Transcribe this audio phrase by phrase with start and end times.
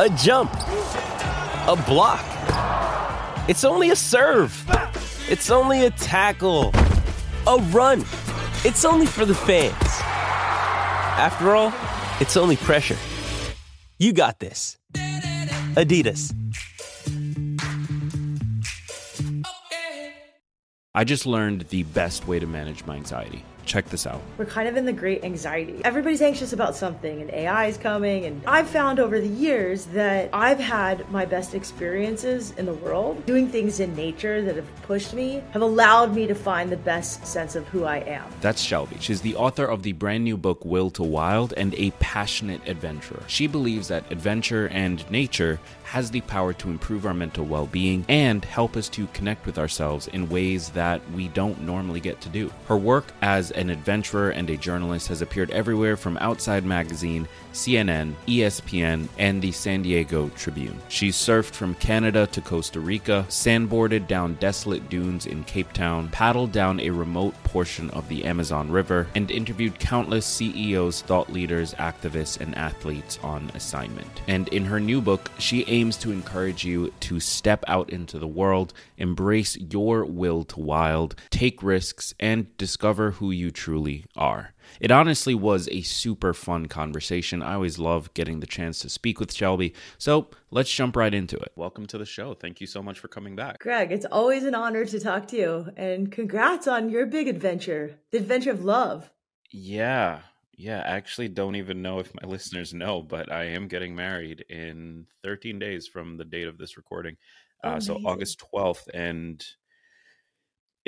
[0.00, 2.24] a jump, a block.
[3.48, 4.64] It's only a serve.
[5.28, 6.70] It's only a tackle,
[7.46, 8.02] a run.
[8.64, 9.74] It's only for the fans.
[11.18, 11.72] After all,
[12.20, 12.96] it's only pressure.
[13.98, 14.78] You got this.
[14.94, 16.32] Adidas.
[20.94, 23.44] I just learned the best way to manage my anxiety.
[23.68, 24.22] Check this out.
[24.38, 25.82] We're kind of in the great anxiety.
[25.84, 28.24] Everybody's anxious about something, and AI is coming.
[28.24, 33.26] And I've found over the years that I've had my best experiences in the world
[33.26, 37.26] doing things in nature that have pushed me, have allowed me to find the best
[37.26, 38.24] sense of who I am.
[38.40, 38.96] That's Shelby.
[39.00, 43.22] She's the author of the brand new book Will to Wild and a passionate adventurer.
[43.26, 48.04] She believes that adventure and nature has the power to improve our mental well being
[48.08, 52.28] and help us to connect with ourselves in ways that we don't normally get to
[52.28, 52.52] do.
[52.66, 58.14] Her work as an adventurer and a journalist has appeared everywhere from Outside Magazine, CNN,
[58.26, 60.78] ESPN, and the San Diego Tribune.
[60.88, 66.52] She's surfed from Canada to Costa Rica, sandboarded down desolate dunes in Cape Town, paddled
[66.52, 72.40] down a remote portion of the Amazon River, and interviewed countless CEOs, thought leaders, activists,
[72.40, 74.22] and athletes on assignment.
[74.28, 78.28] And in her new book, she aims to encourage you to step out into the
[78.28, 84.54] world, embrace your will to wild, take risks, and discover who you truly are.
[84.80, 87.42] It honestly was a super fun conversation.
[87.42, 89.74] I always love getting the chance to speak with Shelby.
[89.98, 91.52] So let's jump right into it.
[91.56, 92.34] Welcome to the show.
[92.34, 93.58] Thank you so much for coming back.
[93.58, 95.72] Greg, it's always an honor to talk to you.
[95.76, 99.10] And congrats on your big adventure, the adventure of love.
[99.50, 100.20] Yeah.
[100.56, 104.44] Yeah, I actually don't even know if my listeners know, but I am getting married
[104.48, 107.16] in 13 days from the date of this recording.
[107.62, 108.88] Uh, so August 12th.
[108.94, 109.44] And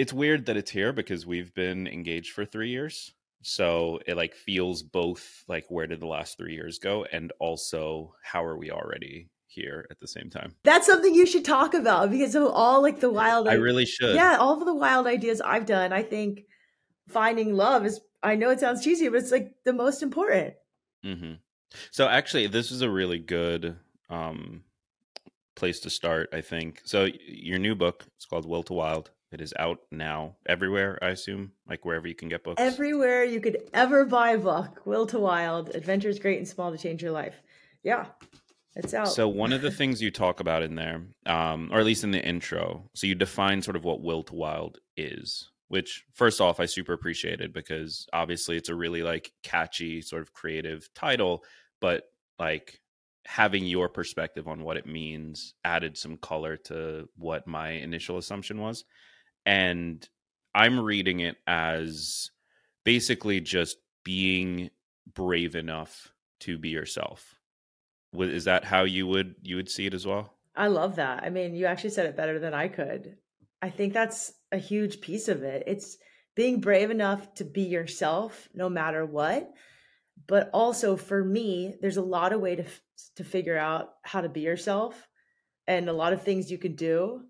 [0.01, 3.13] it's weird that it's here because we've been engaged for three years
[3.43, 8.15] so it like feels both like where did the last three years go and also
[8.23, 10.55] how are we already here at the same time.
[10.63, 14.15] That's something you should talk about because of all like the wild i really should.
[14.15, 16.45] yeah all of the wild ideas i've done i think
[17.09, 20.55] finding love is i know it sounds cheesy but it's like the most important.
[21.05, 21.35] Mm-hmm.
[21.91, 23.77] so actually this is a really good
[24.09, 24.63] um
[25.57, 26.81] place to start i think.
[26.85, 31.09] So your new book it's called will to wild it is out now everywhere, I
[31.09, 32.61] assume, like wherever you can get books.
[32.61, 34.83] Everywhere you could ever buy a book.
[34.85, 37.41] Will to Wild, Adventures Great and Small to Change Your Life.
[37.83, 38.07] Yeah,
[38.75, 39.09] it's out.
[39.09, 42.11] So one of the things you talk about in there, um, or at least in
[42.11, 46.59] the intro, so you define sort of what Will to Wild is, which first off
[46.59, 51.45] I super appreciated because obviously it's a really like catchy sort of creative title,
[51.81, 52.05] but
[52.39, 52.81] like
[53.27, 58.61] having your perspective on what it means added some color to what my initial assumption
[58.61, 58.85] was
[59.47, 60.07] and
[60.55, 62.31] I'm reading it as
[62.85, 64.71] basically just being
[65.15, 67.35] brave enough to be yourself.
[68.15, 70.35] Is that how you would you would see it as well?
[70.57, 71.23] I love that.
[71.23, 73.17] I mean, you actually said it better than I could.
[73.63, 75.65] I think that's a huge piece of it.
[75.67, 75.97] It's
[76.35, 79.51] being brave enough to be yourself no matter what.
[80.27, 82.65] But also for me, there's a lot of way to
[83.17, 85.09] to figure out how to be yourself
[85.67, 87.23] and a lot of things you can do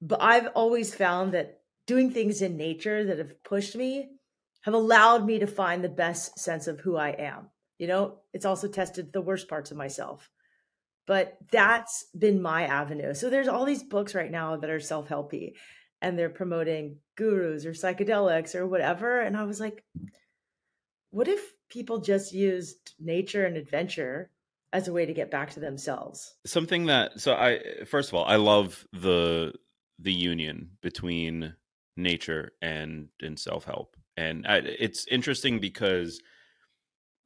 [0.00, 4.10] but I've always found that doing things in nature that have pushed me
[4.62, 7.48] have allowed me to find the best sense of who I am.
[7.78, 10.30] You know, it's also tested the worst parts of myself.
[11.06, 13.14] But that's been my avenue.
[13.14, 15.54] So there's all these books right now that are self-helpy
[16.02, 19.84] and they're promoting gurus or psychedelics or whatever and I was like
[21.10, 24.30] what if people just used nature and adventure
[24.72, 26.34] as a way to get back to themselves?
[26.46, 29.52] Something that so I first of all, I love the
[30.00, 31.54] the union between
[31.96, 36.20] nature and and self help, and I, it's interesting because,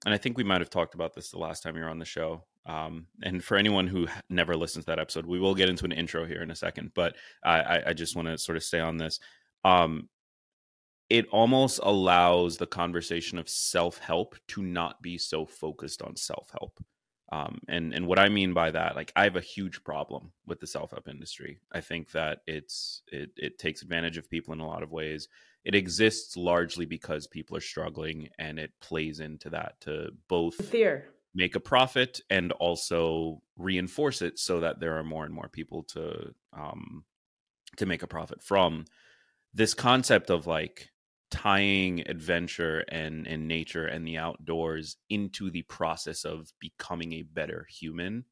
[0.04, 1.98] and I think we might have talked about this the last time you were on
[1.98, 2.44] the show.
[2.66, 5.92] Um, and for anyone who never listens to that episode, we will get into an
[5.92, 8.96] intro here in a second, but I, I just want to sort of stay on
[8.96, 9.20] this.
[9.64, 10.08] Um,
[11.10, 16.50] it almost allows the conversation of self help to not be so focused on self
[16.50, 16.82] help.
[17.34, 20.60] Um, and and what I mean by that, like I have a huge problem with
[20.60, 21.58] the self help industry.
[21.72, 25.28] I think that it's it it takes advantage of people in a lot of ways.
[25.64, 31.06] It exists largely because people are struggling, and it plays into that to both fear.
[31.34, 35.82] make a profit and also reinforce it so that there are more and more people
[35.94, 37.04] to um,
[37.78, 38.84] to make a profit from
[39.52, 40.90] this concept of like
[41.34, 47.66] tying adventure and and nature and the outdoors into the process of becoming a better
[47.68, 48.24] human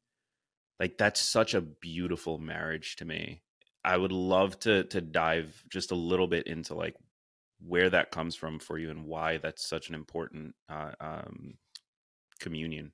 [0.79, 3.41] like that's such a beautiful marriage to me
[3.83, 6.95] i would love to to dive just a little bit into like
[7.65, 11.55] where that comes from for you and why that's such an important uh, um,
[12.39, 12.91] communion.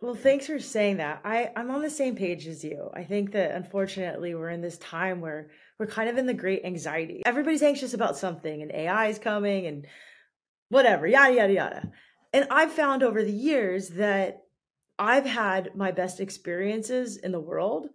[0.00, 1.20] Well, thanks for saying that.
[1.24, 2.90] I, I'm on the same page as you.
[2.94, 6.64] I think that unfortunately we're in this time where we're kind of in the great
[6.64, 7.22] anxiety.
[7.26, 9.86] Everybody's anxious about something and AI is coming and
[10.68, 11.92] whatever, yada, yada, yada.
[12.32, 14.42] And I've found over the years that
[14.98, 17.88] I've had my best experiences in the world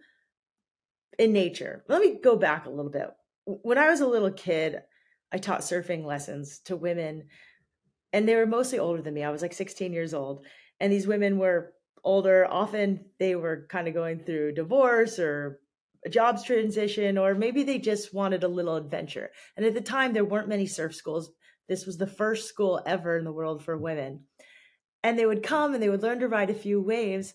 [1.18, 1.84] in nature.
[1.88, 3.08] Let me go back a little bit.
[3.46, 4.80] When I was a little kid,
[5.31, 7.28] I taught surfing lessons to women,
[8.12, 9.24] and they were mostly older than me.
[9.24, 10.46] I was like 16 years old,
[10.80, 11.74] and these women were
[12.04, 12.46] older.
[12.50, 15.60] Often they were kind of going through divorce or
[16.06, 19.31] a jobs transition, or maybe they just wanted a little adventure.
[19.57, 21.31] And at the time, there weren't many surf schools.
[21.68, 24.22] This was the first school ever in the world for women.
[25.04, 27.34] And they would come and they would learn to ride a few waves.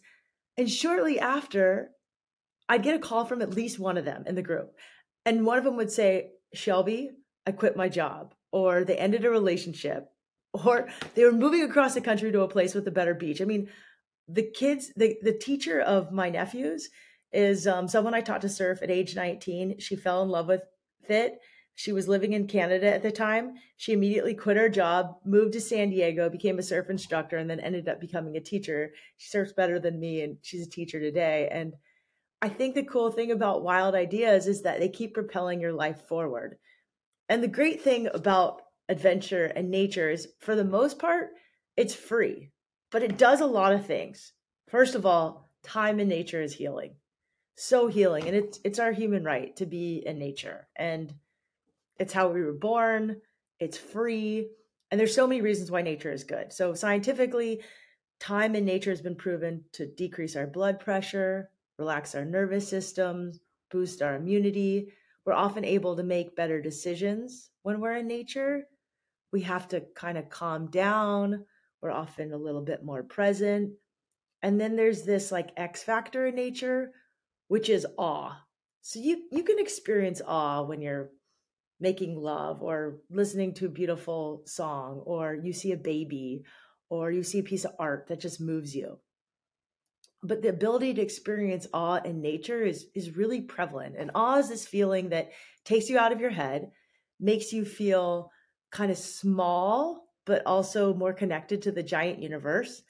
[0.56, 1.90] And shortly after,
[2.68, 4.72] I'd get a call from at least one of them in the group.
[5.24, 7.10] And one of them would say, Shelby,
[7.46, 10.08] I quit my job, or they ended a relationship,
[10.52, 13.42] or they were moving across the country to a place with a better beach.
[13.42, 13.68] I mean,
[14.28, 16.88] the kids, the, the teacher of my nephews
[17.34, 19.78] is um, someone I taught to surf at age 19.
[19.78, 20.62] She fell in love with
[21.08, 21.38] it.
[21.74, 23.54] She was living in Canada at the time.
[23.76, 27.58] She immediately quit her job, moved to San Diego, became a surf instructor, and then
[27.58, 28.92] ended up becoming a teacher.
[29.16, 31.48] She surfs better than me, and she's a teacher today.
[31.50, 31.74] And
[32.40, 36.06] I think the cool thing about wild ideas is that they keep propelling your life
[36.06, 36.58] forward.
[37.28, 41.30] And the great thing about adventure and nature is, for the most part,
[41.76, 42.50] it's free,
[42.92, 44.32] but it does a lot of things.
[44.68, 46.94] First of all, time in nature is healing,
[47.56, 51.12] so healing, and it's it's our human right to be in nature, and
[51.98, 53.20] it's how we were born.
[53.60, 54.48] It's free,
[54.90, 56.52] and there's so many reasons why nature is good.
[56.52, 57.62] So scientifically,
[58.20, 63.40] time in nature has been proven to decrease our blood pressure, relax our nervous systems
[63.74, 64.92] boost our immunity,
[65.24, 68.68] we're often able to make better decisions when we're in nature.
[69.32, 71.44] We have to kind of calm down.
[71.80, 73.72] We're often a little bit more present.
[74.42, 76.92] And then there's this like X factor in nature,
[77.48, 78.36] which is awe.
[78.82, 81.10] So you you can experience awe when you're
[81.80, 86.44] making love or listening to a beautiful song or you see a baby
[86.88, 88.98] or you see a piece of art that just moves you
[90.22, 94.48] but the ability to experience awe in nature is is really prevalent and awe is
[94.48, 95.30] this feeling that
[95.64, 96.70] takes you out of your head
[97.20, 98.30] makes you feel
[98.70, 102.82] kind of small but also more connected to the giant universe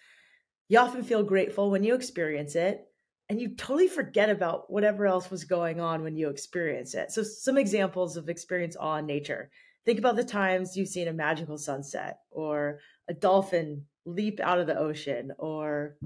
[0.68, 2.86] you often feel grateful when you experience it
[3.28, 7.22] and you totally forget about whatever else was going on when you experience it so
[7.22, 9.50] some examples of experience awe in nature
[9.84, 12.78] think about the times you've seen a magical sunset or
[13.08, 15.96] a dolphin leap out of the ocean or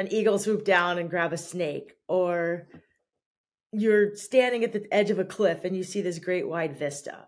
[0.00, 2.66] an eagle swoop down and grab a snake, or
[3.70, 7.26] you're standing at the edge of a cliff and you see this great wide vista.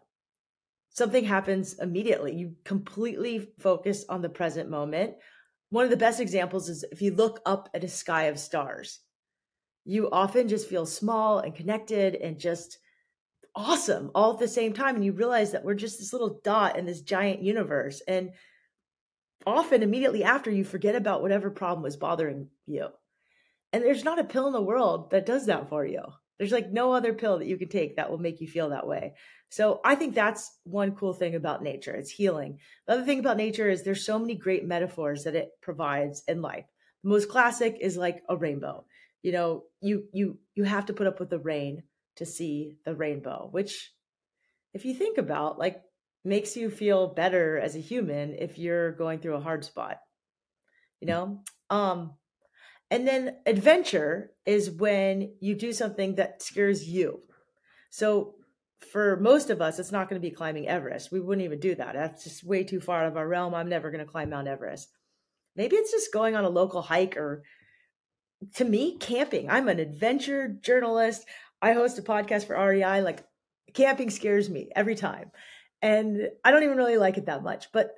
[0.88, 2.34] Something happens immediately.
[2.34, 5.14] You completely focus on the present moment.
[5.72, 9.00] One of the best examples is if you look up at a sky of stars,
[9.86, 12.76] you often just feel small and connected and just
[13.56, 14.96] awesome all at the same time.
[14.96, 18.02] And you realize that we're just this little dot in this giant universe.
[18.06, 18.32] And
[19.46, 22.88] often immediately after you forget about whatever problem was bothering you.
[23.72, 26.02] And there's not a pill in the world that does that for you.
[26.38, 28.86] There's like no other pill that you can take that will make you feel that
[28.86, 29.14] way.
[29.48, 31.92] So I think that's one cool thing about nature.
[31.92, 32.58] It's healing.
[32.86, 36.42] The other thing about nature is there's so many great metaphors that it provides in
[36.42, 36.64] life.
[37.04, 38.86] The most classic is like a rainbow.
[39.22, 41.82] You know, you you you have to put up with the rain
[42.16, 43.92] to see the rainbow, which
[44.74, 45.82] if you think about like
[46.24, 49.98] makes you feel better as a human if you're going through a hard spot
[51.00, 52.12] you know um
[52.92, 57.20] and then adventure is when you do something that scares you.
[57.88, 58.34] So
[58.92, 61.10] for most of us it's not going to be climbing everest.
[61.10, 61.94] We wouldn't even do that.
[61.94, 63.54] That's just way too far out of our realm.
[63.54, 64.90] I'm never going to climb mount everest.
[65.56, 67.44] Maybe it's just going on a local hike or
[68.56, 69.48] to me camping.
[69.48, 71.24] I'm an adventure journalist.
[71.62, 73.24] I host a podcast for rei like
[73.72, 75.30] camping scares me every time.
[75.80, 77.72] And I don't even really like it that much.
[77.72, 77.92] But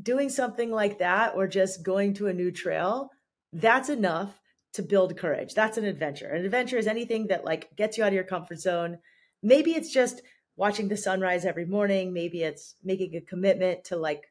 [0.00, 3.10] doing something like that or just going to a new trail,
[3.52, 4.40] that's enough
[4.74, 5.54] to build courage.
[5.54, 6.28] That's an adventure.
[6.28, 8.98] An adventure is anything that like gets you out of your comfort zone.
[9.42, 10.22] Maybe it's just
[10.56, 12.12] watching the sunrise every morning.
[12.12, 14.30] Maybe it's making a commitment to like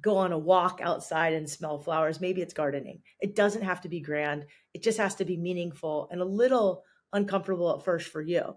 [0.00, 2.20] go on a walk outside and smell flowers.
[2.20, 3.02] Maybe it's gardening.
[3.20, 4.46] It doesn't have to be grand.
[4.74, 6.82] It just has to be meaningful and a little
[7.12, 8.56] uncomfortable at first for you.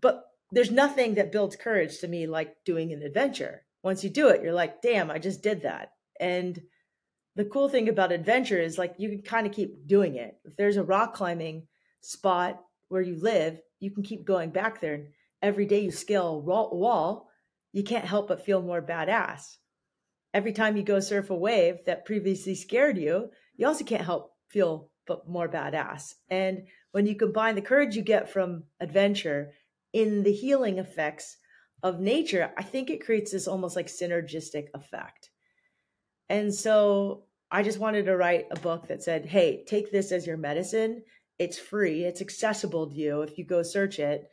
[0.00, 3.64] But there's nothing that builds courage to me like doing an adventure.
[3.82, 5.92] Once you do it, you're like, damn, I just did that.
[6.18, 6.60] And
[7.40, 10.36] the cool thing about adventure is like you can kind of keep doing it.
[10.44, 11.66] If there's a rock climbing
[12.02, 14.92] spot where you live, you can keep going back there.
[14.92, 15.06] And
[15.40, 17.30] every day you scale a wall,
[17.72, 19.56] you can't help but feel more badass.
[20.34, 24.34] Every time you go surf a wave that previously scared you, you also can't help
[24.48, 26.16] feel but more badass.
[26.28, 29.52] And when you combine the courage you get from adventure
[29.94, 31.38] in the healing effects
[31.82, 35.30] of nature, I think it creates this almost like synergistic effect.
[36.28, 40.26] And so I just wanted to write a book that said, hey, take this as
[40.26, 41.02] your medicine.
[41.38, 44.28] It's free, it's accessible to you if you go search it,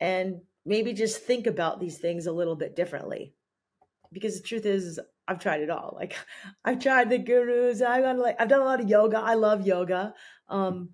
[0.00, 3.32] and maybe just think about these things a little bit differently.
[4.12, 4.98] Because the truth is,
[5.28, 5.94] I've tried it all.
[5.98, 6.16] Like
[6.64, 7.80] I've tried the gurus.
[7.80, 9.18] I've done like I've done a lot of yoga.
[9.18, 10.14] I love yoga.
[10.48, 10.90] Um,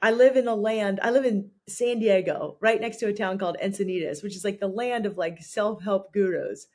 [0.00, 1.00] I live in a land.
[1.02, 4.60] I live in San Diego, right next to a town called Encinitas, which is like
[4.60, 6.66] the land of like self help gurus.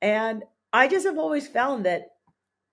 [0.00, 2.08] And I just have always found that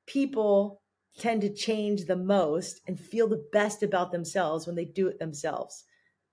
[0.05, 0.81] people
[1.17, 5.19] tend to change the most and feel the best about themselves when they do it
[5.19, 5.83] themselves.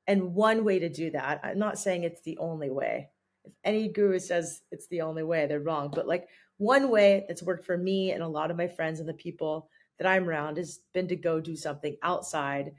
[0.06, 3.10] And one way to do that, I'm not saying it's the only way.
[3.44, 5.90] If any guru says it's the only way, they're wrong.
[5.94, 9.08] But like one way that's worked for me and a lot of my friends and
[9.08, 9.68] the people
[9.98, 12.72] that I'm around has been to go do something outside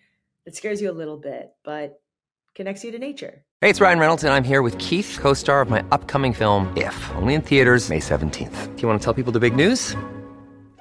[0.45, 2.01] that scares you a little bit, but
[2.55, 3.43] connects you to nature.
[3.61, 6.75] Hey, it's Ryan Reynolds, and I'm here with Keith, co star of my upcoming film,
[6.75, 8.75] If, only in theaters, May 17th.
[8.75, 9.95] Do you want to tell people the big news?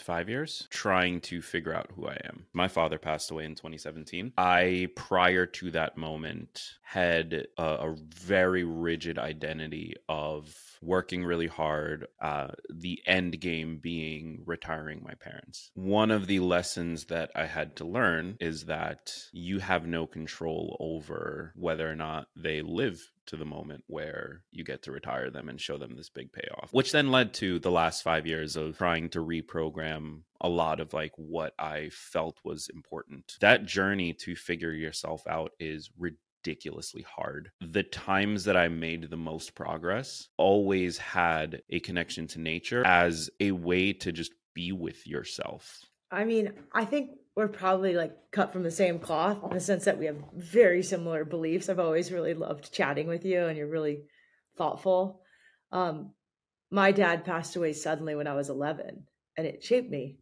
[0.00, 2.46] five years trying to figure out who I am.
[2.52, 4.32] My father passed away in 2017.
[4.36, 12.06] I, prior to that moment, had a, a very rigid identity of working really hard,
[12.20, 15.70] uh, the end game being retiring my parents.
[15.74, 20.76] One of the lessons that I had to learn is that you have no control
[20.80, 25.48] over whether or not they live to the moment where you get to retire them
[25.48, 28.76] and show them this big payoff, which then led to the last five years of
[28.76, 33.36] trying to reprogram a lot of like what I felt was important.
[33.40, 37.50] That journey to figure yourself out is ridiculously hard.
[37.60, 43.30] The times that I made the most progress always had a connection to nature as
[43.40, 45.84] a way to just be with yourself.
[46.10, 49.84] I mean, I think we're probably like cut from the same cloth in the sense
[49.84, 51.68] that we have very similar beliefs.
[51.68, 54.00] I've always really loved chatting with you and you're really
[54.56, 55.20] thoughtful.
[55.70, 56.14] Um,
[56.72, 59.04] my dad passed away suddenly when I was 11
[59.36, 60.18] and it shaped me.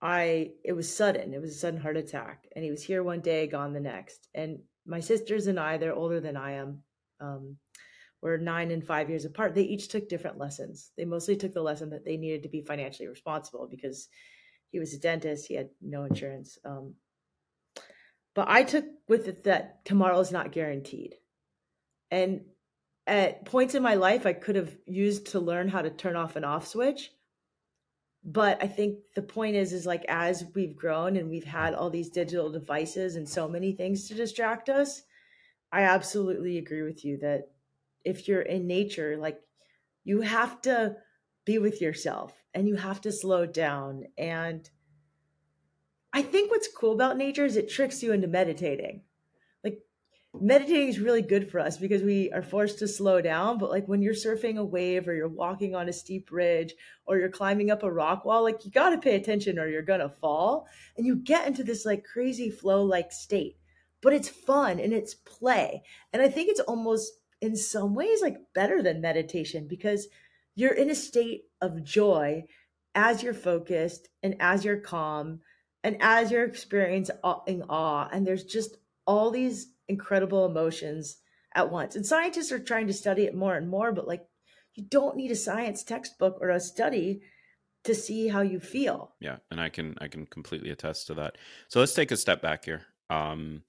[0.00, 1.34] I it was sudden.
[1.34, 4.28] It was a sudden heart attack and he was here one day, gone the next.
[4.34, 6.78] And my sisters and I, they're older than I am.
[7.20, 7.56] Um,
[8.22, 9.54] we're nine and five years apart.
[9.54, 10.92] They each took different lessons.
[10.96, 14.08] They mostly took the lesson that they needed to be financially responsible because
[14.70, 15.46] he was a dentist.
[15.46, 16.58] He had no insurance.
[16.64, 16.94] Um,
[18.34, 21.14] but I took with it that tomorrow is not guaranteed.
[22.10, 22.42] And
[23.06, 26.36] at points in my life, I could have used to learn how to turn off
[26.36, 27.10] an off switch.
[28.24, 31.88] But I think the point is, is like as we've grown and we've had all
[31.88, 35.02] these digital devices and so many things to distract us,
[35.72, 37.50] I absolutely agree with you that
[38.04, 39.40] if you're in nature, like
[40.04, 40.96] you have to
[41.44, 44.04] be with yourself and you have to slow down.
[44.16, 44.68] And
[46.12, 49.02] I think what's cool about nature is it tricks you into meditating.
[49.62, 49.80] Like
[50.38, 53.58] meditating is really good for us because we are forced to slow down.
[53.58, 56.74] But like when you're surfing a wave or you're walking on a steep ridge
[57.06, 59.82] or you're climbing up a rock wall, like you got to pay attention or you're
[59.82, 60.66] going to fall.
[60.96, 63.56] And you get into this like crazy flow like state.
[64.00, 65.82] But it's fun and it's play.
[66.12, 70.08] And I think it's almost in some ways like better than meditation because
[70.58, 72.42] you're in a state of joy
[72.94, 75.40] as you're focused and as you're calm
[75.84, 81.18] And as you're experiencing awe, and there's just all these incredible emotions
[81.54, 81.94] at once.
[81.94, 84.26] And scientists are trying to study it more and more, but like
[84.74, 87.20] you don't need a science textbook or a study
[87.84, 89.14] to see how you feel.
[89.20, 91.38] Yeah, and I can I can completely attest to that.
[91.68, 92.82] So let's take a step back here.
[93.08, 93.62] Um,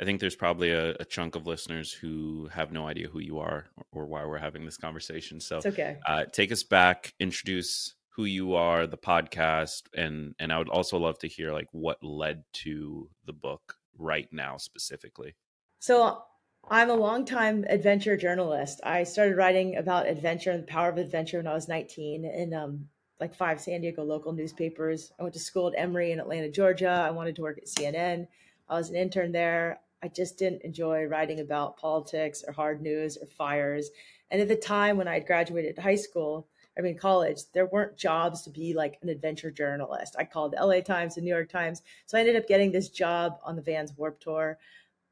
[0.00, 3.38] I think there's probably a, a, chunk of listeners who have no idea who you
[3.38, 5.40] are or, or why we're having this conversation.
[5.40, 5.98] So it's okay.
[6.06, 10.98] Uh, take us back, introduce who you are, the podcast, and and I would also
[10.98, 15.34] love to hear like what led to the book right now specifically.
[15.78, 16.22] So
[16.68, 18.80] I'm a longtime adventure journalist.
[18.82, 22.54] I started writing about adventure and the power of adventure when I was 19 in
[22.54, 22.88] um,
[23.20, 25.12] like five San Diego local newspapers.
[25.18, 27.04] I went to school at Emory in Atlanta, Georgia.
[27.06, 28.26] I wanted to work at CNN.
[28.68, 29.80] I was an intern there.
[30.02, 33.90] I just didn't enjoy writing about politics or hard news or fires.
[34.30, 36.48] And at the time when I had graduated high school,
[36.78, 40.14] I mean college, there weren't jobs to be like an adventure journalist.
[40.18, 41.82] I called the LA Times, the New York Times.
[42.06, 44.58] So I ended up getting this job on the Vans Warped Tour.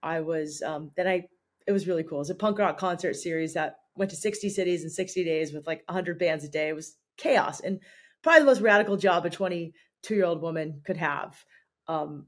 [0.02, 1.28] I was um, then I
[1.66, 2.18] it was really cool.
[2.18, 5.52] It was a punk rock concert series that went to 60 cities in 60 days
[5.52, 6.68] with like 100 bands a day.
[6.68, 7.80] It was chaos and
[8.22, 11.42] probably the most radical job a 22 year old woman could have.
[11.86, 12.26] Um,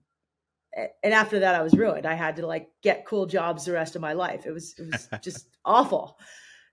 [1.03, 2.07] and after that, I was ruined.
[2.07, 4.47] I had to like get cool jobs the rest of my life.
[4.47, 6.19] It was it was just awful.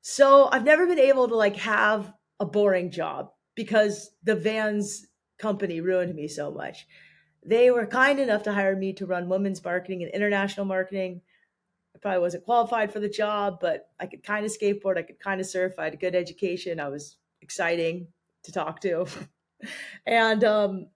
[0.01, 5.07] So I've never been able to like have a boring job because the Vans
[5.37, 6.85] company ruined me so much.
[7.45, 11.21] They were kind enough to hire me to run women's marketing and international marketing
[11.95, 14.97] I probably wasn't qualified for the job, but I could kind of skateboard.
[14.97, 15.73] I could kind of surf.
[15.77, 16.79] I had a good education.
[16.79, 18.07] I was exciting
[18.43, 19.05] to talk to.
[20.05, 20.87] and um,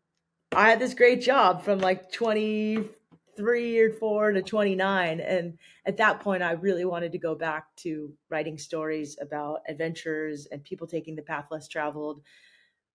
[0.58, 5.20] I had this great job from like 23 or 4 to 29.
[5.20, 10.48] And at that point, I really wanted to go back to writing stories about adventures
[10.52, 12.24] and people taking the path less traveled.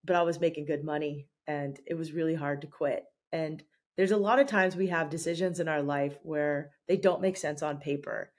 [0.05, 3.05] But I was making good money and it was really hard to quit.
[3.31, 3.63] And
[3.97, 7.37] there's a lot of times we have decisions in our life where they don't make
[7.37, 8.33] sense on paper.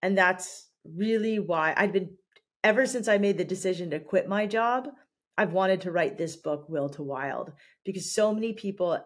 [0.00, 2.16] And that's really why I've been,
[2.64, 4.88] ever since I made the decision to quit my job,
[5.38, 7.52] I've wanted to write this book, Will to Wild,
[7.84, 8.98] because so many people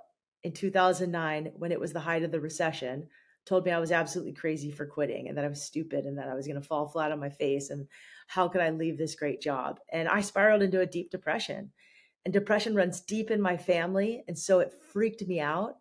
[0.42, 3.08] in 2009, when it was the height of the recession,
[3.44, 6.28] told me I was absolutely crazy for quitting and that I was stupid and that
[6.28, 7.70] I was going to fall flat on my face.
[7.70, 7.86] And
[8.26, 9.78] how could I leave this great job?
[9.92, 11.70] And I spiraled into a deep depression.
[12.24, 14.24] And depression runs deep in my family.
[14.26, 15.76] And so it freaked me out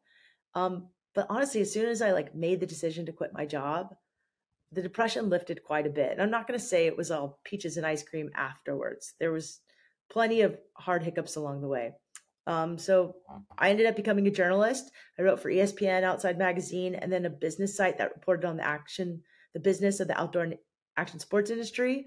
[0.55, 3.93] um, but honestly, as soon as I like made the decision to quit my job,
[4.71, 6.11] the depression lifted quite a bit.
[6.11, 9.13] And I'm not going to say it was all peaches and ice cream afterwards.
[9.19, 9.59] There was
[10.09, 11.93] plenty of hard hiccups along the way.
[12.47, 13.15] Um, so
[13.57, 14.91] I ended up becoming a journalist.
[15.17, 18.65] I wrote for ESPN, Outside Magazine, and then a business site that reported on the
[18.65, 20.55] action, the business of the outdoor and
[20.95, 22.05] action sports industry.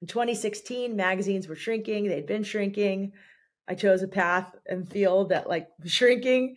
[0.00, 2.08] In 2016, magazines were shrinking.
[2.08, 3.12] They'd been shrinking.
[3.66, 6.56] I chose a path and field that like was shrinking.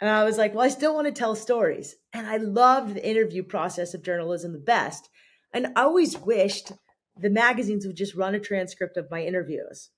[0.00, 1.94] And I was like, well, I still want to tell stories.
[2.12, 5.08] And I loved the interview process of journalism the best.
[5.52, 6.72] And I always wished
[7.16, 9.90] the magazines would just run a transcript of my interviews.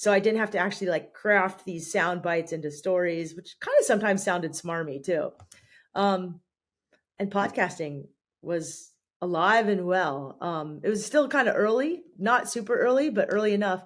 [0.00, 3.76] So I didn't have to actually like craft these sound bites into stories, which kind
[3.78, 5.30] of sometimes sounded smarmy too.
[5.94, 6.40] Um,
[7.18, 8.06] and podcasting
[8.40, 10.38] was alive and well.
[10.40, 13.82] Um, it was still kind of early, not super early, but early enough.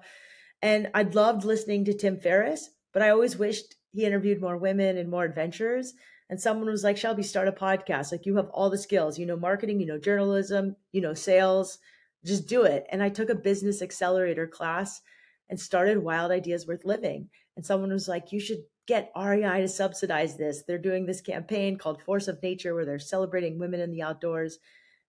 [0.61, 4.95] And I loved listening to Tim Ferriss, but I always wished he interviewed more women
[4.95, 5.95] and more adventurers.
[6.29, 8.13] And someone was like, Shelby, start a podcast.
[8.13, 11.77] Like you have all the skills, you know, marketing, you know, journalism, you know, sales,
[12.23, 12.85] just do it.
[12.89, 15.01] And I took a business accelerator class
[15.49, 17.29] and started Wild Ideas Worth Living.
[17.55, 20.63] And someone was like, you should get REI to subsidize this.
[20.67, 24.59] They're doing this campaign called Force of Nature where they're celebrating women in the outdoors.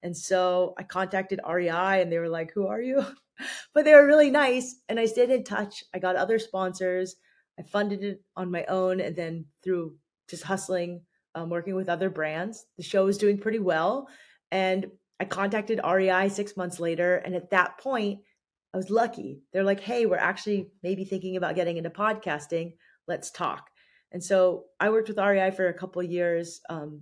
[0.02, 3.04] And so I contacted REI and they were like, who are you?
[3.74, 4.76] but they were really nice.
[4.88, 5.84] And I stayed in touch.
[5.94, 7.16] I got other sponsors.
[7.58, 9.96] I funded it on my own and then through
[10.28, 11.02] just hustling,
[11.34, 12.66] um, working with other brands.
[12.76, 14.08] The show was doing pretty well.
[14.50, 14.86] And
[15.18, 17.16] I contacted REI six months later.
[17.16, 18.20] And at that point,
[18.76, 19.40] I was lucky.
[19.54, 22.74] They're like, hey, we're actually maybe thinking about getting into podcasting.
[23.08, 23.70] Let's talk.
[24.12, 26.60] And so I worked with REI for a couple years.
[26.68, 27.00] Um,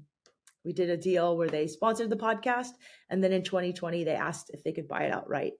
[0.65, 2.69] we did a deal where they sponsored the podcast.
[3.11, 5.55] And then in 2020, they asked if they could buy it outright.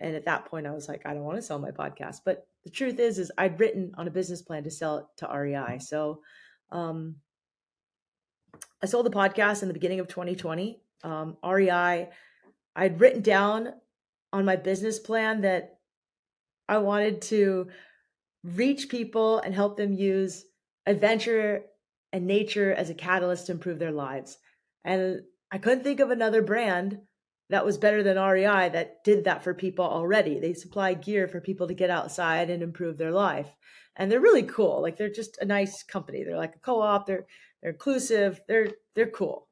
[0.00, 2.22] And at that point, I was like, I don't want to sell my podcast.
[2.24, 5.28] But the truth is, is I'd written on a business plan to sell it to
[5.32, 5.78] REI.
[5.78, 6.20] So
[6.72, 7.14] um,
[8.82, 10.80] I sold the podcast in the beginning of 2020.
[11.04, 12.08] Um, REI,
[12.74, 13.72] I'd written down
[14.34, 15.78] on my business plan that
[16.68, 17.68] I wanted to
[18.42, 20.44] reach people and help them use
[20.86, 21.62] adventure
[22.12, 24.36] and nature as a catalyst to improve their lives.
[24.84, 25.20] And
[25.52, 26.98] I couldn't think of another brand
[27.48, 30.40] that was better than REI that did that for people already.
[30.40, 33.54] They supply gear for people to get outside and improve their life.
[33.94, 34.82] And they're really cool.
[34.82, 36.24] Like they're just a nice company.
[36.24, 37.06] They're like a co-op.
[37.06, 37.26] They're
[37.62, 39.46] they're inclusive, they're they're cool.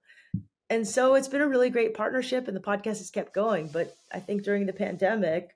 [0.72, 3.66] And so it's been a really great partnership and the podcast has kept going.
[3.66, 5.54] But I think during the pandemic,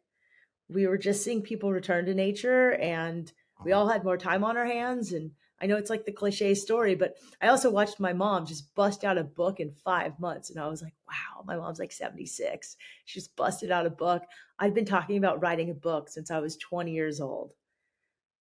[0.68, 3.32] we were just seeing people return to nature and
[3.64, 3.80] we uh-huh.
[3.80, 6.94] all had more time on our hands and I know it's like the cliche story,
[6.94, 10.50] but I also watched my mom just bust out a book in five months.
[10.50, 12.76] And I was like, wow, my mom's like 76.
[13.06, 14.22] she's busted out a book.
[14.58, 17.54] I'd been talking about writing a book since I was 20 years old.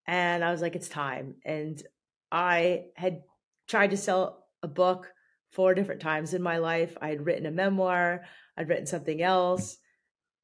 [0.06, 1.36] And I was like, it's time.
[1.42, 1.82] And
[2.30, 3.22] I had
[3.66, 5.10] tried to sell a book
[5.50, 6.96] four different times in my life.
[7.00, 8.24] I had written a memoir,
[8.56, 9.78] I'd written something else.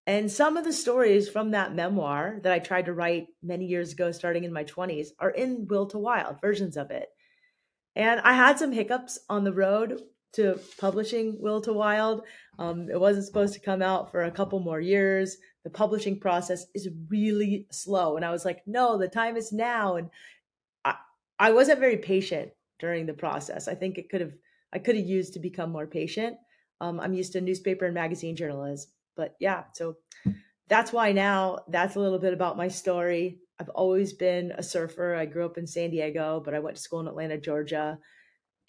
[0.07, 3.93] And some of the stories from that memoir that I tried to write many years
[3.93, 7.09] ago, starting in my 20s, are in Will to Wild versions of it.
[7.95, 10.01] And I had some hiccups on the road
[10.33, 12.23] to publishing Will to Wild.
[12.59, 15.37] Um, it wasn't supposed to come out for a couple more years.
[15.65, 18.17] The publishing process is really slow.
[18.17, 19.97] And I was like, no, the time is now.
[19.97, 20.11] And
[20.85, 20.97] I,
[21.39, 23.69] I wasn't very patient during the process.
[23.69, 24.33] I think it could have,
[24.73, 26.39] I could have used to become more patient.
[26.81, 29.99] Um, I'm used to newspaper and magazine journalism but yeah, so
[30.69, 33.41] that's why now that's a little bit about my story.
[33.59, 35.15] I've always been a surfer.
[35.15, 37.99] I grew up in San Diego, but I went to school in Atlanta, Georgia.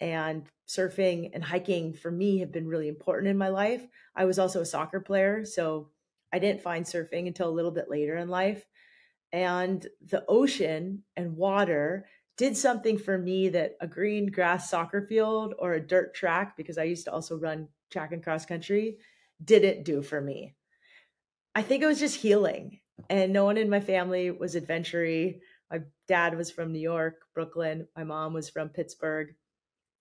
[0.00, 3.86] And surfing and hiking for me have been really important in my life.
[4.16, 5.92] I was also a soccer player, so
[6.32, 8.66] I didn't find surfing until a little bit later in life.
[9.32, 15.54] And the ocean and water did something for me that a green grass soccer field
[15.58, 18.98] or a dirt track, because I used to also run track and cross country,
[19.44, 20.54] didn't do for me.
[21.54, 22.80] I think it was just healing.
[23.08, 25.40] And no one in my family was adventury.
[25.70, 27.86] My dad was from New York, Brooklyn.
[27.96, 29.34] My mom was from Pittsburgh.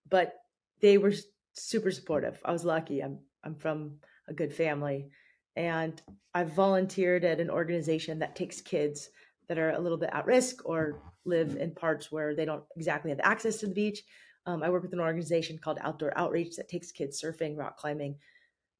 [0.09, 0.33] But
[0.81, 1.13] they were
[1.53, 2.39] super supportive.
[2.43, 3.01] I was lucky.
[3.01, 3.95] I'm I'm from
[4.27, 5.09] a good family.
[5.55, 6.01] And
[6.33, 9.09] I've volunteered at an organization that takes kids
[9.47, 13.11] that are a little bit at risk or live in parts where they don't exactly
[13.11, 14.03] have access to the beach.
[14.45, 18.15] Um, I work with an organization called Outdoor Outreach that takes kids surfing, rock climbing,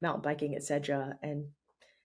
[0.02, 1.46] mountain biking, etc., and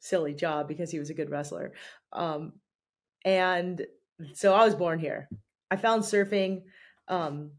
[0.00, 1.72] silly job because he was a good wrestler.
[2.12, 2.52] Um,
[3.24, 3.86] and
[4.34, 5.28] so I was born here.
[5.70, 6.62] I found surfing
[7.08, 7.52] um,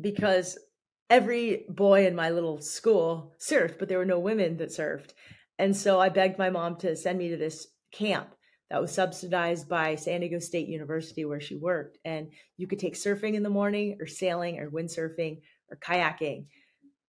[0.00, 0.58] because
[1.10, 5.10] every boy in my little school surfed, but there were no women that surfed.
[5.58, 8.30] And so I begged my mom to send me to this camp
[8.70, 11.98] that was subsidized by San Diego State University where she worked.
[12.04, 16.46] And you could take surfing in the morning or sailing or windsurfing or kayaking.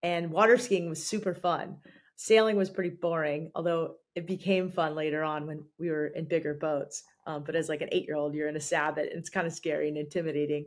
[0.02, 1.76] And water skiing was super fun.
[2.16, 6.54] Sailing was pretty boring, although it became fun later on when we were in bigger
[6.54, 7.04] boats.
[7.26, 9.46] Um, but as like an eight year old, you're in a sabot and it's kind
[9.46, 10.66] of scary and intimidating.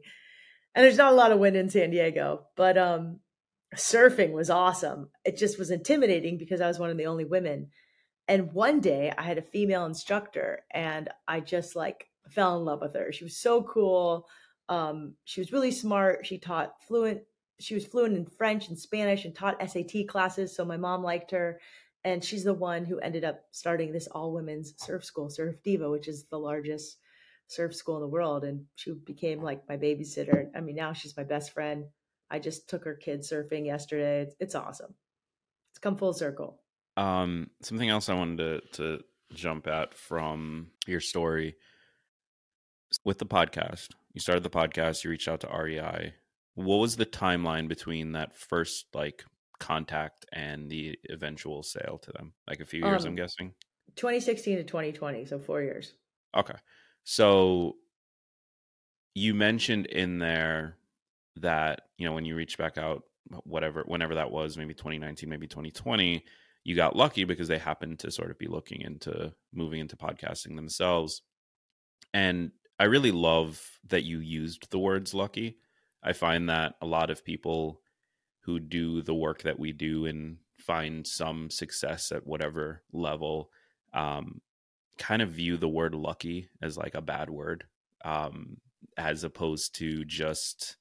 [0.74, 3.20] And there's not a lot of wind in San Diego, but um,
[3.76, 5.10] surfing was awesome.
[5.24, 7.70] It just was intimidating because I was one of the only women.
[8.28, 12.82] And one day I had a female instructor and I just like fell in love
[12.82, 13.12] with her.
[13.12, 14.28] She was so cool.
[14.68, 16.26] Um, she was really smart.
[16.26, 17.22] She taught fluent,
[17.60, 20.56] she was fluent in French and Spanish and taught SAT classes.
[20.56, 21.60] So my mom liked her.
[22.04, 25.90] and she's the one who ended up starting this all women's surf school, Surf Diva,
[25.90, 26.98] which is the largest
[27.48, 28.44] surf school in the world.
[28.44, 30.50] And she became like my babysitter.
[30.56, 31.86] I mean, now she's my best friend.
[32.30, 34.22] I just took her kids surfing yesterday.
[34.22, 34.94] It's, it's awesome.
[35.72, 36.62] It's come full circle.
[36.98, 41.56] Um, something else I wanted to to jump at from your story
[43.04, 43.90] with the podcast.
[44.14, 45.04] You started the podcast.
[45.04, 46.14] You reached out to REI.
[46.56, 49.26] What was the timeline between that first like
[49.60, 52.34] contact and the eventual sale to them?
[52.48, 53.54] Like a few years, um, I'm guessing.
[53.98, 55.94] 2016 to 2020, so four years.
[56.36, 56.56] Okay,
[57.04, 57.76] so
[59.14, 60.78] you mentioned in there
[61.38, 63.04] that you know when you reach back out,
[63.44, 66.24] whatever, whenever that was, maybe 2019, maybe 2020
[66.66, 70.56] you got lucky because they happened to sort of be looking into moving into podcasting
[70.56, 71.22] themselves.
[72.14, 75.58] And I really love that you used the words lucky.
[76.04, 77.82] I find that a lot of people
[78.42, 83.52] who do the work that we do and find some success at whatever level
[83.94, 84.42] um,
[84.98, 87.66] kind of view the word lucky as like a bad word
[88.04, 88.58] um,
[88.98, 90.78] as opposed to just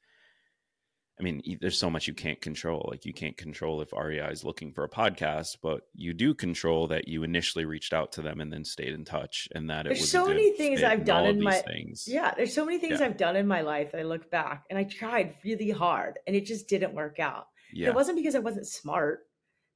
[1.19, 2.89] I mean, there's so much you can't control.
[2.91, 6.89] Like you can't control if REI is looking for a podcast, but you do control
[6.89, 9.99] that you initially reached out to them and then stayed in touch, and that there's
[9.99, 12.09] it was so many things I've done in my things.
[12.09, 12.35] yeah.
[12.37, 13.07] There's so many things yeah.
[13.07, 16.35] I've done in my life that I look back and I tried really hard and
[16.35, 17.47] it just didn't work out.
[17.73, 17.89] Yeah.
[17.89, 19.21] It wasn't because I wasn't smart.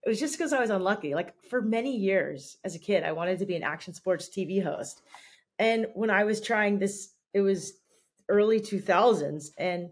[0.05, 1.15] It was just because I was unlucky.
[1.15, 4.63] Like for many years as a kid, I wanted to be an action sports TV
[4.63, 5.03] host,
[5.59, 7.75] and when I was trying this, it was
[8.29, 9.91] early 2000s and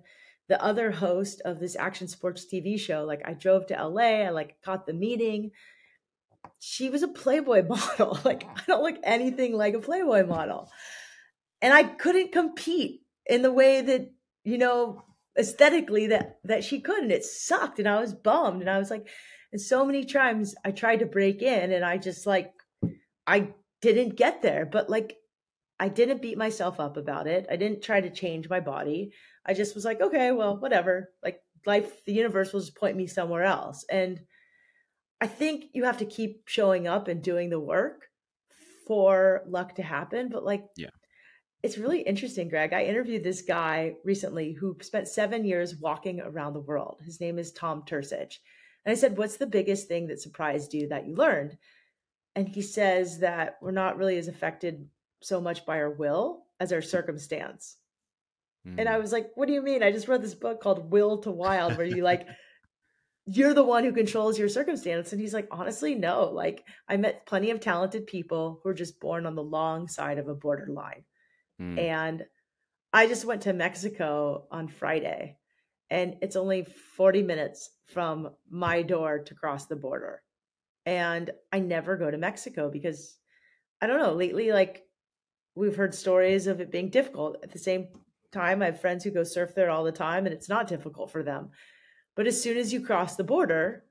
[0.49, 3.05] the other host of this action sports TV show.
[3.05, 5.51] Like I drove to LA, I like caught the meeting.
[6.61, 8.19] She was a Playboy model.
[8.25, 10.71] like I don't look anything like a Playboy model.
[11.61, 14.13] And I couldn't compete in the way that,
[14.45, 15.03] you know,
[15.39, 18.91] aesthetically that that she could and it sucked and I was bummed and I was
[18.91, 19.07] like
[19.53, 22.53] and so many times I tried to break in and I just like
[23.27, 23.49] I
[23.83, 25.17] didn't get there but like
[25.79, 27.47] I didn't beat myself up about it.
[27.51, 29.13] I didn't try to change my body.
[29.45, 31.11] I just was like, okay, well, whatever.
[31.23, 33.85] Like life, the universe will just point me somewhere else.
[33.91, 34.21] And
[35.21, 38.07] I think you have to keep showing up and doing the work
[38.87, 40.29] for luck to happen.
[40.31, 40.91] But like, yeah,
[41.63, 42.73] it's really interesting, Greg.
[42.73, 47.01] I interviewed this guy recently who spent seven years walking around the world.
[47.05, 48.39] His name is Tom Turcich.
[48.85, 51.57] And I said, What's the biggest thing that surprised you that you learned?
[52.35, 54.87] And he says that we're not really as affected
[55.27, 57.77] so much by our will as our circumstance.
[58.67, 58.77] Mm.
[58.79, 59.01] And I mm.
[59.01, 59.83] was like, what do you mean?
[59.83, 62.27] I just read this book called Will to Wild, where you like,
[63.27, 65.13] you're the one who controls your circumstance.
[65.13, 66.31] And he's like, honestly, no.
[66.33, 70.19] Like, I met plenty of talented people who are just born on the long side
[70.19, 71.03] of a borderline.
[71.61, 71.79] Mm.
[71.79, 72.25] And
[72.93, 75.39] I just went to Mexico on Friday,
[75.91, 80.23] and it's only 40 minutes from my door to cross the border.
[80.87, 83.19] And I never go to Mexico because
[83.83, 84.86] I don't know, lately, like,
[85.57, 87.39] we've heard stories of it being difficult.
[87.43, 87.89] At the same
[88.37, 88.63] time.
[88.63, 91.23] I have friends who go surf there all the time and it's not difficult for
[91.23, 91.51] them.
[92.15, 93.85] But as soon as you cross the border,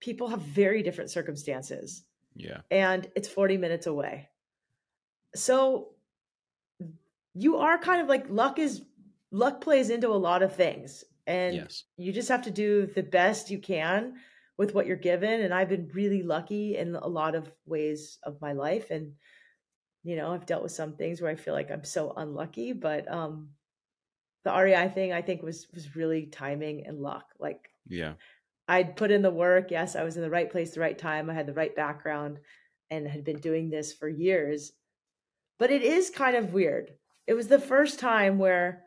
[0.00, 2.04] people have very different circumstances.
[2.34, 2.60] Yeah.
[2.70, 4.28] And it's 40 minutes away.
[5.34, 5.94] So
[7.34, 8.82] you are kind of like luck is
[9.30, 11.04] luck plays into a lot of things.
[11.26, 11.84] And yes.
[11.96, 14.14] you just have to do the best you can
[14.56, 15.40] with what you're given.
[15.40, 18.90] And I've been really lucky in a lot of ways of my life.
[18.90, 19.12] And
[20.06, 23.10] you know i've dealt with some things where i feel like i'm so unlucky but
[23.12, 23.48] um
[24.44, 28.14] the rei thing i think was was really timing and luck like yeah.
[28.68, 31.28] I'd put in the work yes i was in the right place the right time
[31.28, 32.38] i had the right background
[32.90, 34.72] and had been doing this for years
[35.58, 36.90] but it is kind of weird.
[37.26, 38.82] It was the first time where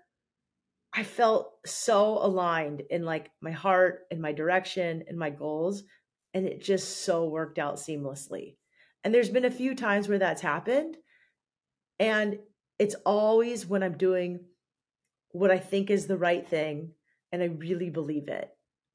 [0.93, 5.83] i felt so aligned in like my heart and my direction and my goals
[6.33, 8.55] and it just so worked out seamlessly
[9.03, 10.97] and there's been a few times where that's happened
[11.99, 12.39] and
[12.79, 14.39] it's always when I'm doing
[15.31, 16.91] what I think is the right thing
[17.31, 18.49] and I really believe it.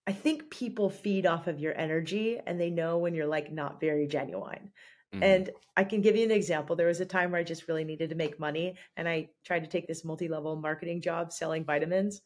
[0.07, 3.81] I think people feed off of your energy and they know when you're like not
[3.81, 4.73] very genuine.
[5.15, 5.23] Mm-hmm.
[5.23, 6.77] And I can give you an example.
[6.77, 9.65] There was a time where I just really needed to make money and I tried
[9.65, 12.21] to take this multi level marketing job selling vitamins.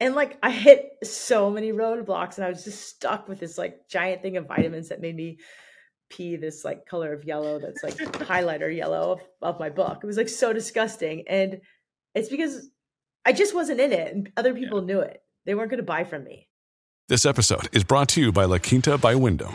[0.00, 3.88] And like I hit so many roadblocks and I was just stuck with this like
[3.88, 5.38] giant thing of vitamins that made me
[6.10, 10.00] pee this like color of yellow that's like highlighter yellow of, of my book.
[10.02, 11.24] It was like so disgusting.
[11.28, 11.60] And
[12.14, 12.70] it's because
[13.24, 14.86] I just wasn't in it and other people yeah.
[14.86, 15.22] knew it.
[15.44, 16.48] They weren't going to buy from me.
[17.08, 19.54] This episode is brought to you by La Quinta by Wyndham.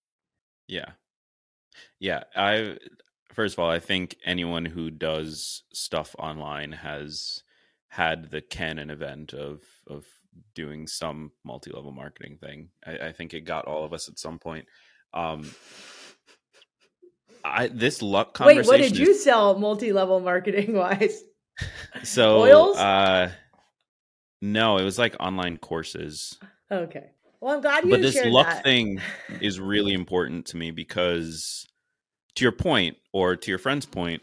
[0.71, 0.91] Yeah.
[1.99, 2.23] Yeah.
[2.35, 2.77] I
[3.33, 7.43] first of all, I think anyone who does stuff online has
[7.89, 10.05] had the canon event of of
[10.55, 12.69] doing some multi-level marketing thing.
[12.87, 14.65] I, I think it got all of us at some point.
[15.13, 15.51] Um
[17.43, 18.61] I this luck conversation.
[18.61, 21.21] Wait, what did is- you sell multi-level marketing wise?
[22.03, 22.77] so Oils?
[22.77, 23.31] uh
[24.41, 26.39] no, it was like online courses.
[26.71, 27.11] Okay.
[27.41, 28.63] Well, I'm glad you but this luck that.
[28.63, 29.01] thing
[29.41, 31.67] is really important to me because
[32.35, 34.21] to your point or to your friend's point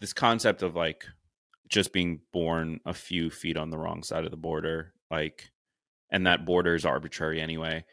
[0.00, 1.04] this concept of like
[1.68, 5.50] just being born a few feet on the wrong side of the border like
[6.10, 7.84] and that border is arbitrary anyway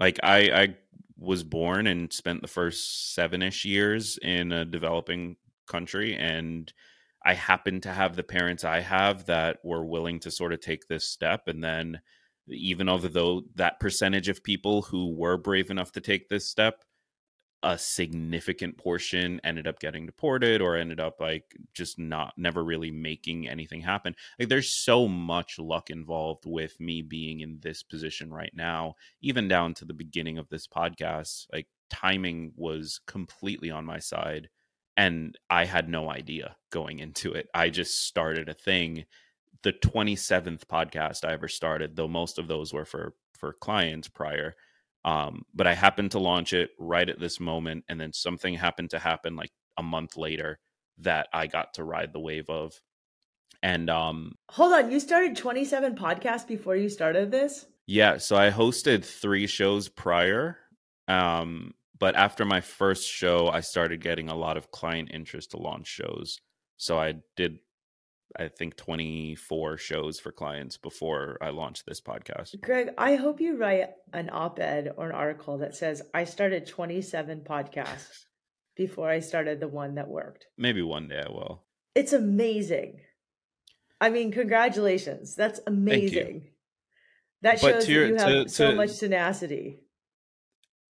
[0.00, 0.76] like i i
[1.16, 5.36] was born and spent the first seven-ish years in a developing
[5.66, 6.72] country and
[7.24, 10.86] i happen to have the parents i have that were willing to sort of take
[10.88, 12.00] this step and then
[12.48, 16.84] even although that percentage of people who were brave enough to take this step
[17.62, 22.90] a significant portion ended up getting deported or ended up like just not never really
[22.90, 24.14] making anything happen.
[24.38, 29.48] Like there's so much luck involved with me being in this position right now even
[29.48, 34.50] down to the beginning of this podcast like timing was completely on my side
[34.96, 37.48] and i had no idea going into it.
[37.54, 39.04] I just started a thing
[39.64, 44.54] the 27th podcast I ever started, though most of those were for for clients prior.
[45.04, 48.90] Um, but I happened to launch it right at this moment, and then something happened
[48.90, 50.60] to happen like a month later
[50.98, 52.80] that I got to ride the wave of.
[53.62, 57.66] And um, Hold on, you started 27 podcasts before you started this?
[57.86, 60.58] yeah, so I hosted three shows prior.
[61.08, 65.58] Um, but after my first show, I started getting a lot of client interest to
[65.58, 66.38] launch shows.
[66.76, 67.58] So I did
[68.36, 72.60] I think 24 shows for clients before I launched this podcast.
[72.60, 76.66] Gregg, I hope you write an op ed or an article that says, I started
[76.66, 78.24] 27 podcasts
[78.76, 80.46] before I started the one that worked.
[80.58, 81.62] Maybe one day I will.
[81.94, 83.00] It's amazing.
[84.00, 85.36] I mean, congratulations.
[85.36, 86.48] That's amazing.
[87.42, 89.78] That But shows your- that you have to- so to- much tenacity.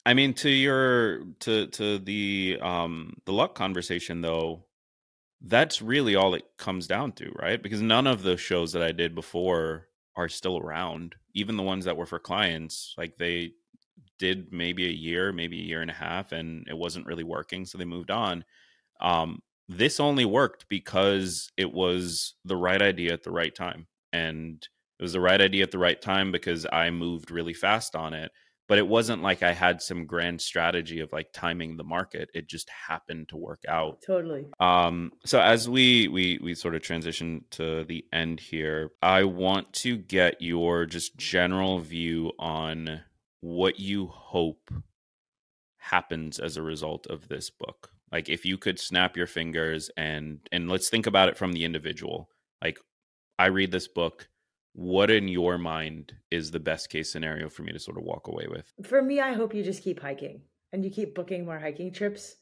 [0.06, 4.66] I mean to your to to the um the luck conversation though,
[5.40, 7.62] that's really all it comes down to, right?
[7.62, 11.14] Because none of the shows that I did before are still around.
[11.34, 13.52] Even the ones that were for clients, like they
[14.18, 17.64] did maybe a year, maybe a year and a half, and it wasn't really working,
[17.64, 18.44] so they moved on.
[19.00, 24.66] Um, this only worked because it was the right idea at the right time, and
[24.98, 28.14] it was the right idea at the right time because I moved really fast on
[28.14, 28.30] it.
[28.66, 32.30] But it wasn't like I had some grand strategy of like timing the market.
[32.32, 34.00] It just happened to work out.
[34.06, 34.46] Totally.
[34.58, 39.72] Um, so as we we we sort of transition to the end here, I want
[39.74, 43.02] to get your just general view on
[43.40, 44.70] what you hope
[45.76, 47.90] happens as a result of this book.
[48.10, 51.64] Like if you could snap your fingers and and let's think about it from the
[51.64, 52.30] individual.
[52.62, 52.78] Like
[53.38, 54.28] I read this book,
[54.74, 58.26] what in your mind is the best case scenario for me to sort of walk
[58.26, 58.72] away with?
[58.82, 62.34] For me, I hope you just keep hiking and you keep booking more hiking trips.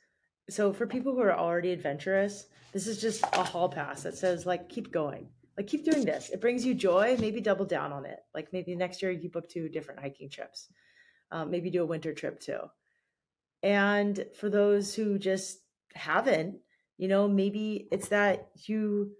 [0.48, 4.46] So for people who are already adventurous, this is just a hall pass that says
[4.46, 5.28] like keep going.
[5.58, 6.30] Like keep doing this.
[6.30, 8.20] It brings you joy, maybe double down on it.
[8.34, 10.68] Like maybe next year you book two different hiking trips.
[11.30, 12.60] Um, maybe do a winter trip too.
[13.62, 15.58] And for those who just
[15.94, 16.56] haven't,
[16.96, 19.12] you know, maybe it's that you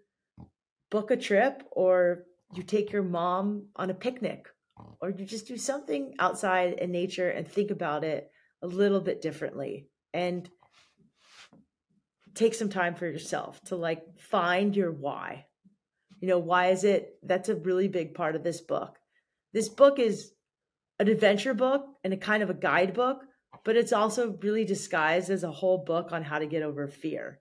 [0.91, 4.47] book a trip or you take your mom on a picnic
[4.79, 4.95] mm.
[5.01, 8.31] or you just do something outside in nature and think about it
[8.63, 10.49] a little bit differently and
[12.35, 15.47] take some time for yourself to like find your why.
[16.21, 18.97] You know, why is it that's a really big part of this book.
[19.53, 20.33] This book is
[20.99, 23.23] an adventure book and a kind of a guidebook,
[23.65, 27.41] but it's also really disguised as a whole book on how to get over fear.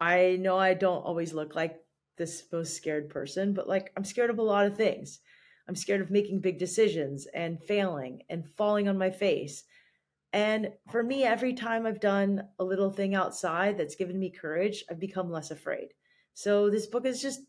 [0.00, 1.76] I know I don't always look like
[2.18, 5.20] this most scared person, but like I'm scared of a lot of things.
[5.68, 9.64] I'm scared of making big decisions and failing and falling on my face.
[10.32, 14.84] And for me, every time I've done a little thing outside that's given me courage,
[14.90, 15.88] I've become less afraid.
[16.34, 17.40] So this book is just,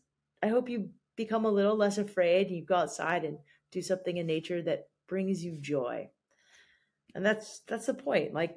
[0.42, 2.50] I hope you become a little less afraid.
[2.50, 3.38] You go outside and
[3.70, 6.08] do something in nature that brings you joy.
[7.14, 8.32] And that's that's the point.
[8.32, 8.56] Like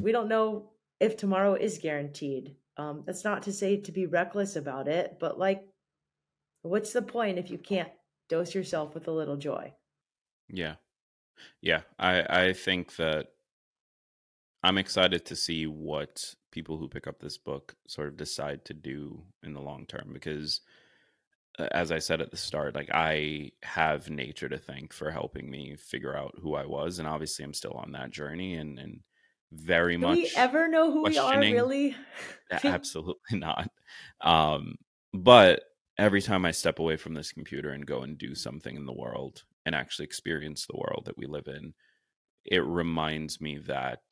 [0.00, 2.56] we don't know if tomorrow is guaranteed.
[2.76, 5.62] Um, that's not to say to be reckless about it, but like,
[6.62, 7.90] what's the point if you can't
[8.28, 9.72] dose yourself with a little joy?
[10.48, 10.74] Yeah,
[11.60, 11.82] yeah.
[11.98, 13.28] I I think that
[14.62, 18.74] I'm excited to see what people who pick up this book sort of decide to
[18.74, 20.60] do in the long term because
[21.58, 25.50] uh, as I said at the start, like I have nature to thank for helping
[25.50, 29.00] me figure out who I was, and obviously I'm still on that journey, and and
[29.54, 30.16] very Do much.
[30.16, 31.96] we ever know who we are really?
[32.50, 33.70] Absolutely not.
[34.20, 34.76] Um,
[35.12, 35.62] but
[35.98, 38.92] every time I step away from this computer and go and do something in the
[38.92, 41.74] world and actually experience the world that we live in,
[42.44, 44.02] it reminds me that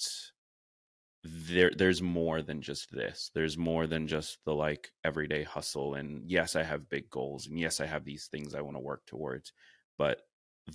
[1.24, 6.28] there there's more than just this there's more than just the like everyday hustle and
[6.28, 9.06] yes i have big goals and yes i have these things i want to work
[9.06, 9.52] towards
[9.98, 10.22] but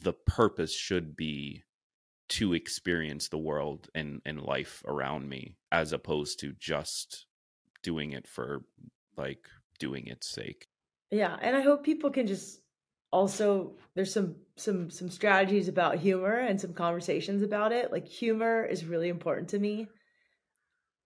[0.04, 1.64] the purpose should be
[2.30, 7.26] to experience the world and and life around me as opposed to just
[7.84, 8.62] doing it for
[9.16, 9.48] like
[9.80, 10.68] doing its sake
[11.12, 12.60] Yeah, and I hope people can just
[13.12, 17.92] also there's some some some strategies about humor and some conversations about it.
[17.92, 19.88] Like humor is really important to me.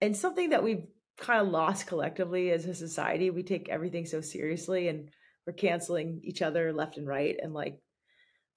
[0.00, 3.30] And something that we've kind of lost collectively as a society.
[3.30, 5.10] We take everything so seriously and
[5.46, 7.78] we're canceling each other left and right and like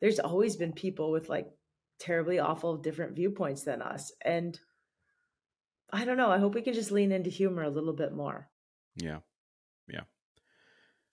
[0.02, 1.48] there's always been people with like
[2.00, 4.12] terribly awful different viewpoints than us.
[4.22, 4.60] And
[5.92, 8.50] I don't know, I hope we can just lean into humor a little bit more.
[8.96, 9.20] yeah
[9.88, 10.02] yeah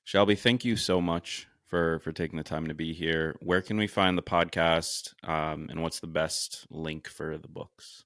[0.05, 3.77] shelby thank you so much for for taking the time to be here where can
[3.77, 8.05] we find the podcast um and what's the best link for the books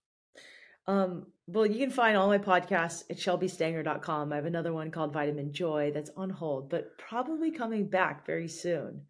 [0.89, 4.33] Um, well, you can find all my podcasts at shelbystanger.com.
[4.33, 8.47] I have another one called Vitamin Joy that's on hold, but probably coming back very
[8.49, 9.03] soon.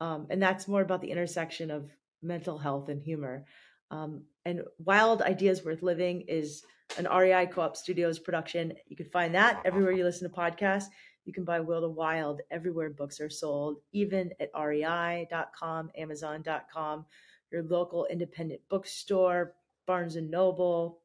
[0.00, 1.90] Um, and that's more about the intersection of
[2.22, 3.44] mental health and humor.
[3.90, 6.62] Um, and Wild Ideas Worth Living is
[6.98, 8.72] an REI Co op Studios production.
[8.86, 10.86] You can find that everywhere you listen to podcasts.
[11.24, 17.06] You can buy Will to Wild everywhere books are sold, even at rei.com, amazon.com,
[17.50, 19.54] your local independent bookstore,
[19.86, 21.00] Barnes and Noble,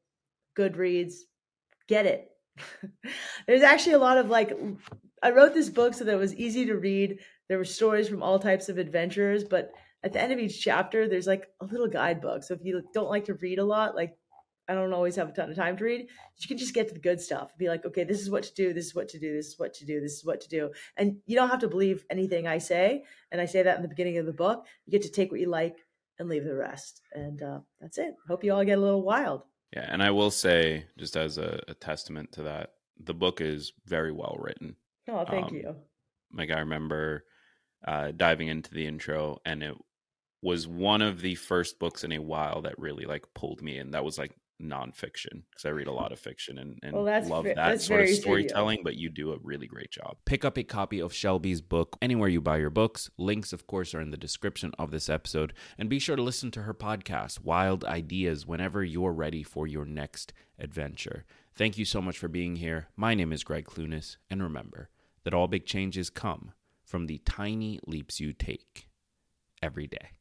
[0.55, 1.15] Goodreads.
[1.87, 2.29] Get it.
[3.47, 4.55] There's actually a lot of like,
[5.23, 7.19] I wrote this book so that it was easy to read.
[7.49, 9.71] There were stories from all types of adventurers, but
[10.03, 12.43] at the end of each chapter, there's like a little guidebook.
[12.43, 14.17] So if you don't like to read a lot, like
[14.67, 16.93] I don't always have a ton of time to read, you can just get to
[16.93, 17.57] the good stuff.
[17.57, 19.59] Be like, okay, this is what to do, this is what to do, this is
[19.59, 20.71] what to do, this is what to do.
[20.97, 23.03] And you don't have to believe anything I say.
[23.31, 24.65] And I say that in the beginning of the book.
[24.85, 25.77] You get to take what you like
[26.19, 27.01] and leave the rest.
[27.13, 28.15] And uh, that's it.
[28.27, 29.43] Hope you all get a little wild.
[29.73, 32.71] Yeah, and I will say, just as a, a testament to that,
[33.03, 34.75] the book is very well written.
[35.09, 35.75] Oh, thank Um, you.
[36.33, 37.25] Like I remember
[37.85, 39.75] uh, diving into the intro, and it
[40.41, 43.91] was one of the first books in a while that really like pulled me in.
[43.91, 44.31] That was like
[44.61, 47.55] nonfiction because I read a lot of fiction and, and Well, that's love ve- that
[47.55, 48.81] that's sort of very true, storytelling.
[48.83, 50.17] But you do a really great job.
[50.25, 53.09] Pick up a copy of Shelby's book anywhere you buy your books.
[53.17, 55.53] Links, of course, are in the description of this episode.
[55.77, 59.85] And be sure to listen to her podcast, Wild Ideas, whenever you're ready for your
[59.85, 61.25] next adventure.
[61.55, 62.87] Thank you so much for being here.
[62.95, 64.89] My name is Gregg Clunis, and remember
[65.23, 66.51] that all big changes come
[66.83, 68.87] from the tiny leaps you take
[69.61, 70.11] every day.